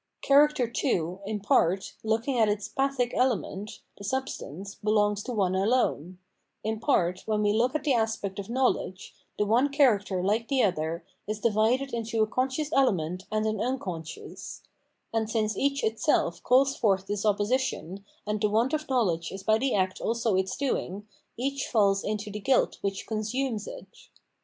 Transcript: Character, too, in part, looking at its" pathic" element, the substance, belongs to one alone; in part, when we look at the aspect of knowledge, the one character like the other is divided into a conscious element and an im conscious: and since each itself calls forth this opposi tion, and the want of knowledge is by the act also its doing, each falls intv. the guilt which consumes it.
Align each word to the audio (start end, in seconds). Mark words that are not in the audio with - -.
Character, 0.23 0.67
too, 0.67 1.19
in 1.27 1.41
part, 1.41 1.93
looking 2.03 2.35
at 2.39 2.49
its" 2.49 2.67
pathic" 2.79 3.13
element, 3.15 3.81
the 3.99 4.03
substance, 4.03 4.73
belongs 4.73 5.21
to 5.21 5.31
one 5.31 5.53
alone; 5.53 6.17
in 6.63 6.79
part, 6.79 7.21
when 7.27 7.43
we 7.43 7.53
look 7.53 7.75
at 7.75 7.83
the 7.83 7.93
aspect 7.93 8.39
of 8.39 8.49
knowledge, 8.49 9.13
the 9.37 9.45
one 9.45 9.69
character 9.69 10.23
like 10.23 10.47
the 10.47 10.63
other 10.63 11.05
is 11.27 11.39
divided 11.39 11.93
into 11.93 12.23
a 12.23 12.25
conscious 12.25 12.73
element 12.73 13.25
and 13.31 13.45
an 13.45 13.59
im 13.59 13.77
conscious: 13.77 14.63
and 15.13 15.29
since 15.29 15.55
each 15.55 15.83
itself 15.83 16.41
calls 16.41 16.75
forth 16.75 17.05
this 17.05 17.23
opposi 17.23 17.59
tion, 17.59 18.03
and 18.25 18.41
the 18.41 18.49
want 18.49 18.73
of 18.73 18.89
knowledge 18.89 19.31
is 19.31 19.43
by 19.43 19.59
the 19.59 19.75
act 19.75 20.01
also 20.01 20.33
its 20.35 20.57
doing, 20.57 21.07
each 21.37 21.67
falls 21.67 22.03
intv. 22.03 22.33
the 22.33 22.39
guilt 22.39 22.79
which 22.81 23.05
consumes 23.05 23.67
it. 23.67 24.07